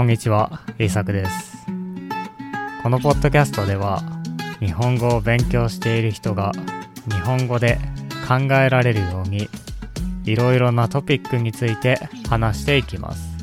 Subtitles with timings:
[0.00, 1.58] こんにちは、イーサクです。
[2.82, 4.02] このポッドキャストでは、
[4.58, 6.52] 日本語を勉強している人が
[7.12, 7.76] 日本語で
[8.26, 9.50] 考えられるように、
[10.24, 13.36] いろいろなトピックについて話していきます。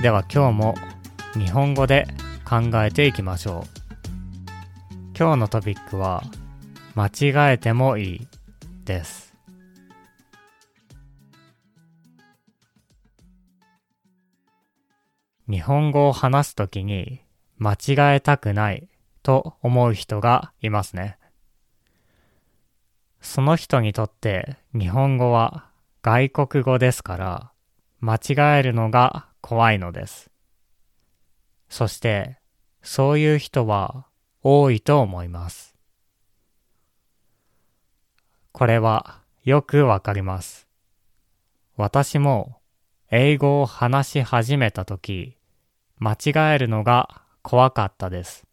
[0.00, 0.76] では今日も
[1.32, 2.06] 日本語で
[2.48, 5.18] 考えていきましょう。
[5.18, 6.22] 今日のトピックは、
[6.94, 8.28] 間違えてもいい
[8.84, 9.23] です。
[15.48, 17.20] 日本語を話すときに
[17.58, 18.88] 間違えたくない
[19.22, 21.18] と思う人がいますね。
[23.20, 25.68] その人にとって日本語は
[26.02, 27.52] 外国語ですから
[28.00, 30.30] 間違えるのが怖いのです。
[31.68, 32.38] そして
[32.82, 34.06] そういう人は
[34.42, 35.74] 多いと思います。
[38.52, 40.68] これはよくわかります。
[41.76, 42.58] 私も
[43.10, 45.36] 英語を話し始めたとき、
[45.98, 48.46] 間違えるのが怖かったです。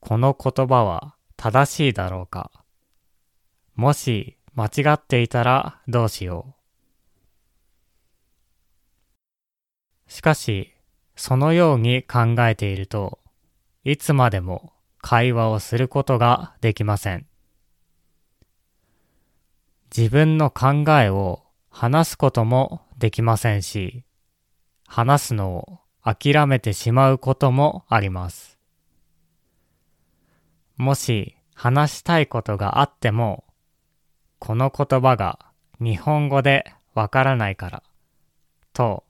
[0.00, 2.50] この言葉は正しいだろうか？
[3.74, 6.56] もし間違っていたらどうしよ
[10.08, 10.12] う？
[10.12, 10.74] しかし、
[11.16, 13.20] そのように考えていると、
[13.84, 17.26] いつまでも会話をすることができません。
[19.96, 21.44] 自分の考えを
[21.80, 24.02] 話すこともできませんし、
[24.88, 28.58] 話すのを諦めてしまうこともあります。
[30.76, 33.44] もし話したいことがあっても、
[34.40, 35.38] この言葉が
[35.78, 37.84] 日本語でわからないから、
[38.72, 39.04] と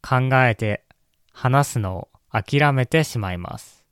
[0.00, 0.84] 考えて
[1.32, 3.84] 話すのを諦めてしまいます。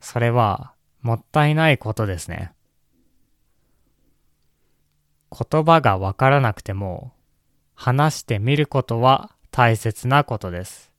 [0.00, 2.52] それはもったいないことですね。
[5.30, 7.12] 言葉がわからなくても
[7.74, 10.92] 話してみることは大切なことです。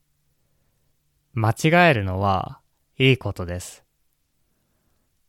[1.32, 2.60] 間違えるのは
[2.98, 3.84] いいことです。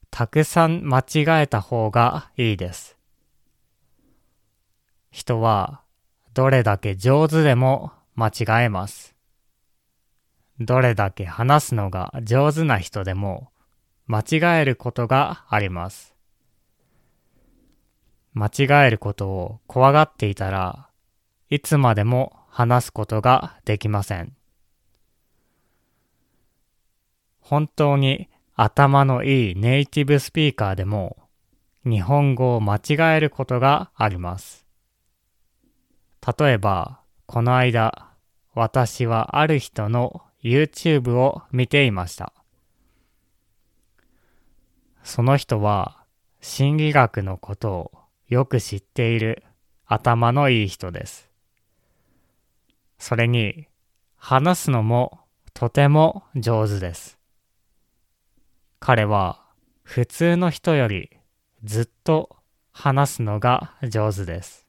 [0.09, 2.97] たくさん間違えた方がいいです。
[5.09, 5.81] 人は
[6.33, 9.15] どれだけ上手でも間違えます。
[10.59, 13.51] どれだけ話すのが上手な人でも
[14.05, 16.10] 間違えることがあります。
[18.33, 20.89] 間違えることを怖がっていたら
[21.49, 24.35] いつまでも話すことができません。
[27.39, 31.17] 本当に頭のいいネイティブスピーカーでも
[31.83, 34.65] 日本語を間違えることがあります。
[36.39, 38.09] 例えば、この間、
[38.53, 42.33] 私はある人の YouTube を見ていました。
[45.03, 46.03] その人は
[46.41, 47.91] 心理学のことを
[48.31, 49.43] よく知っている
[49.85, 51.29] 頭のいい人です。
[52.97, 53.67] それに、
[54.15, 55.19] 話すのも
[55.53, 57.19] とても上手です。
[58.79, 59.43] 彼は
[59.83, 61.09] 普通の人より
[61.65, 62.37] ずっと
[62.71, 64.65] 話すのが上手です。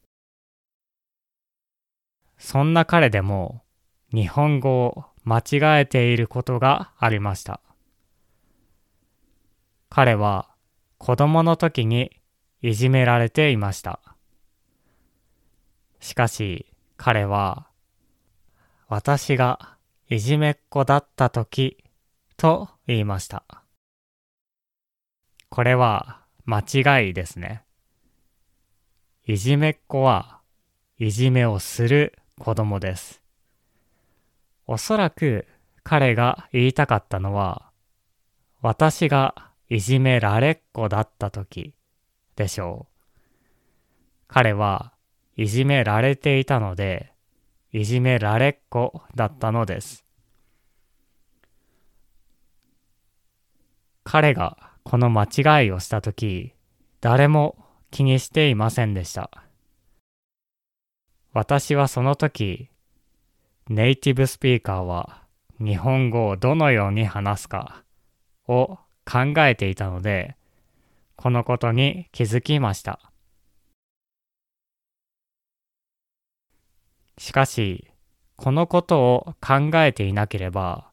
[2.36, 3.62] そんな彼でも
[4.12, 7.60] 日本語を間違えていることがありました。
[9.88, 10.48] 彼は
[10.98, 12.21] 子供の時に
[12.62, 13.98] いじめられていました。
[15.98, 17.66] しかし彼は
[18.88, 19.76] 私が
[20.08, 21.82] いじめっ子だった時
[22.36, 23.44] と言いました。
[25.48, 27.64] これは間違いですね。
[29.26, 30.38] いじめっ子は
[30.98, 33.22] いじめをする子供です。
[34.68, 35.48] おそらく
[35.82, 37.70] 彼が言いたかったのは
[38.60, 41.74] 私がいじめられっ子だった時
[42.36, 43.06] でしょう。
[44.28, 44.92] 彼は
[45.36, 47.12] いじめられていたので
[47.74, 50.04] いじめられっ子だったのです。
[54.04, 56.52] 彼がこの間違いをしたとき、
[57.00, 57.56] 誰も
[57.90, 59.30] 気にしていませんでした。
[61.32, 62.68] 私はその時、
[63.70, 65.22] ネイティブスピーカーは
[65.58, 67.84] 日本語をどのように話すか
[68.46, 68.78] を
[69.10, 70.36] 考えていたので、
[71.22, 72.98] このことに気づきました。
[77.16, 77.92] しかし、
[78.34, 80.90] このことを考えていなければ、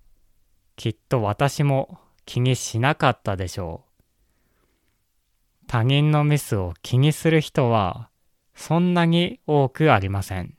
[0.76, 1.98] きっと私も
[2.28, 5.66] 気にしなかったでしょう。
[5.66, 8.12] 他人のミスを気にする人は
[8.54, 10.54] そんなに多くありません。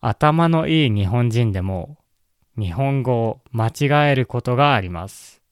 [0.00, 1.98] 頭のいい日本人でも
[2.56, 5.43] 日本語を間違えることがあります。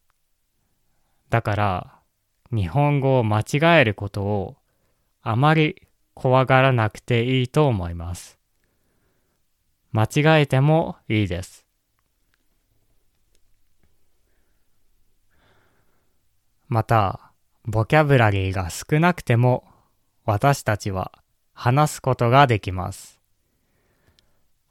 [1.32, 1.94] だから
[2.52, 4.56] 日本語を間違えることを
[5.22, 8.38] あまり怖がらなくていいと思います。
[9.92, 11.64] 間違えてもいいです。
[16.68, 17.32] また、
[17.64, 19.64] ボキャブラリーが少なくても
[20.26, 21.12] 私たちは
[21.54, 23.22] 話すことができます。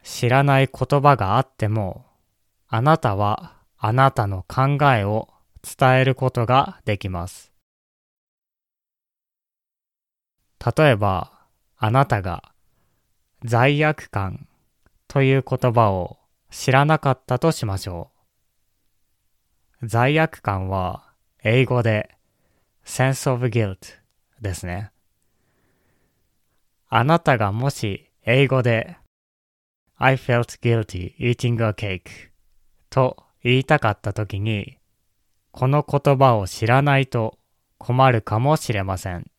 [0.03, 2.05] 知らない言葉があっても、
[2.67, 5.27] あなたはあなたの考えを
[5.63, 7.51] 伝えることができます。
[10.75, 11.31] 例えば、
[11.77, 12.53] あなたが
[13.43, 14.47] 罪悪感
[15.07, 16.19] という言葉を
[16.51, 18.11] 知らなかったとしましょ
[19.81, 19.87] う。
[19.87, 21.11] 罪悪感は
[21.43, 22.15] 英語で
[22.85, 23.77] sense of guilt
[24.41, 24.91] ですね。
[26.87, 28.97] あなたがもし英語で
[29.95, 32.31] I felt guilty eating a cake
[32.89, 34.77] と言いたかったときに
[35.51, 37.37] この言葉を知らないと
[37.77, 39.29] 困るかもしれません。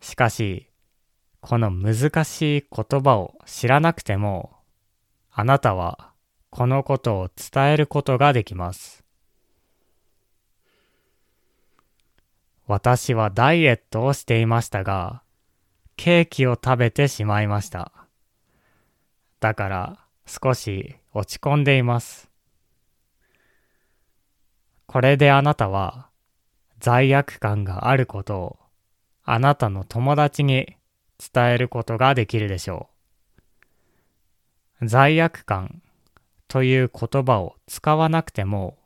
[0.00, 0.68] しかし、
[1.40, 4.56] この難しい言葉を知らなくても、
[5.30, 6.12] あなたは
[6.50, 9.04] このことを伝えることができます。
[12.66, 15.22] 私はダイエットをしていましたが、
[15.96, 17.92] ケーキを食べてしまいました。
[19.40, 22.29] だから少し落ち込んでいます。
[24.90, 26.08] これであなたは
[26.80, 28.58] 罪悪感があることを
[29.22, 30.74] あなたの友達に
[31.32, 32.88] 伝えることができるでしょ
[34.80, 34.88] う。
[34.88, 35.80] 罪悪感
[36.48, 38.78] という言葉を使わなくても、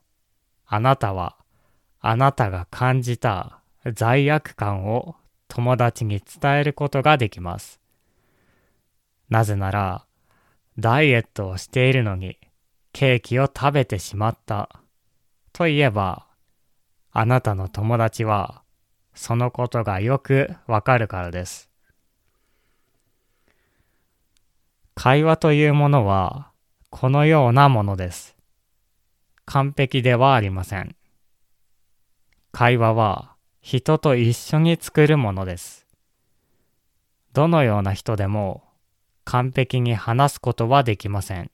[0.67, 1.39] あなたは
[2.01, 3.61] あなたが感じた
[3.95, 5.17] 罪悪感を
[5.49, 7.81] 友達に伝えることができます。
[9.31, 10.05] なぜなら、
[10.79, 12.37] ダイエットをしているのに
[12.93, 14.84] ケーキを食べてしまった
[15.55, 16.27] と言えば、
[17.13, 18.63] あなたの友達は
[19.15, 21.71] そのことがよくわかるからです。
[24.97, 26.51] 会話というものは
[26.91, 28.35] このようなものです。
[29.45, 30.97] 完璧ではありません。
[32.51, 35.87] 会話は人と一緒に作るものです。
[37.33, 38.65] どのような人でも
[39.25, 41.53] 完璧に話すことはできません。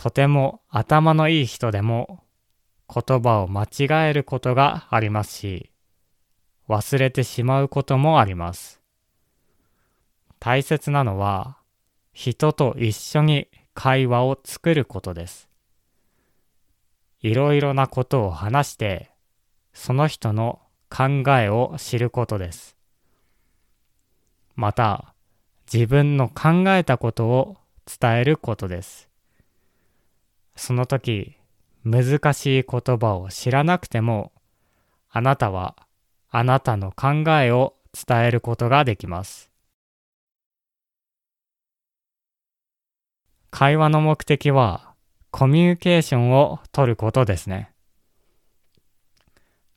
[0.00, 2.22] とても頭のいい人でも
[2.88, 5.72] 言葉を間違えることがありますし、
[6.68, 8.80] 忘れてしまうこともあります。
[10.38, 11.58] 大切なのは、
[12.12, 15.48] 人と一緒に会話を作ることです。
[17.20, 19.10] いろいろなことを話して、
[19.72, 20.60] その人の
[20.90, 22.76] 考えを知ることです。
[24.54, 25.12] また、
[25.70, 27.56] 自分の考えたことを
[28.00, 29.07] 伝えることです。
[30.58, 31.36] その時、
[31.84, 34.32] 難しい言葉を知らなくても、
[35.08, 35.76] あなたは
[36.30, 39.50] あなたの考えを伝えることができます。
[43.50, 44.94] 会話の目的は
[45.30, 47.70] コミュニケーションを取ることですね。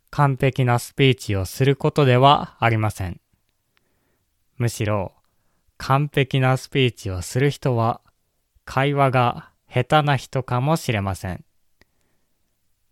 [0.10, 3.22] 完璧なスピーチをすることではありません。
[4.58, 5.14] むしろ
[5.78, 8.02] 完璧なスピーチをする人は
[8.66, 11.46] 会話が下手な人かもしれません。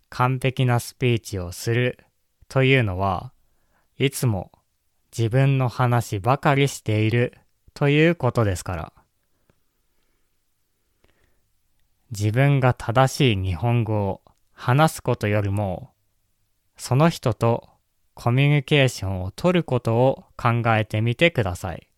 [0.09, 1.99] 完璧なスピーチをする
[2.47, 3.33] というのは
[3.97, 4.51] いつも
[5.15, 7.37] 自分の話ばかりしている
[7.73, 8.93] ということですから。
[12.11, 14.21] 自分が正しい日本語を
[14.53, 15.91] 話すことよりも、
[16.77, 17.69] その人と
[18.13, 21.89] コミュニケーションを取ることを考えてみてください。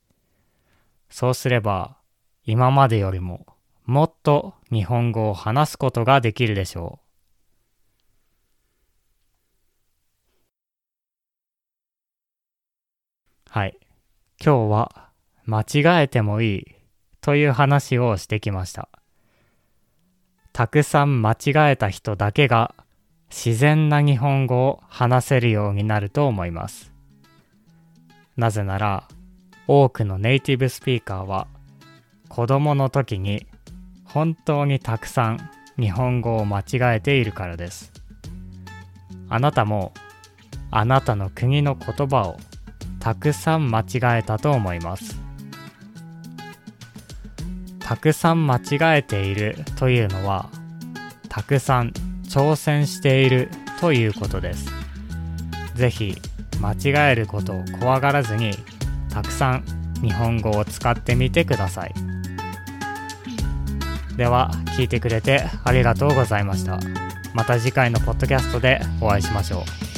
[1.09, 1.97] そうすれば、
[2.45, 3.45] 今までよりも
[3.91, 7.01] もっと日本語を話すことができるでしょ
[13.49, 13.49] う。
[13.49, 13.77] はい。
[14.41, 15.09] 今日は
[15.43, 16.65] 間違えてもいい
[17.19, 18.87] という話をしてきました。
[20.53, 22.73] たくさん間違えた人だけが
[23.29, 26.93] 自然な日本語を話せるようになると思います。
[28.37, 29.09] なぜなら
[29.67, 31.47] 多くのネイティブスピーカーは
[32.29, 33.47] 子供の時に
[34.13, 35.49] 本当にたくさん
[35.79, 37.91] 日本語を間違えているからです。
[39.29, 39.93] あなたも
[40.69, 42.37] あなたの国の言葉を
[42.99, 45.17] たくさん間違えたと思います。
[47.79, 50.49] たくさん間違えているというのは
[51.29, 51.91] たくさん
[52.23, 53.49] 挑戦している
[53.79, 54.69] ということです。
[55.75, 56.15] ぜひ
[56.61, 58.53] 間違えることを怖がらずに
[59.09, 59.63] たくさん
[60.01, 62.10] 日本語を使ってみてください。
[64.17, 66.79] では聞いてくれてありがとうございました。
[67.33, 69.90] また次回のポッドキャストでお会いしましょう。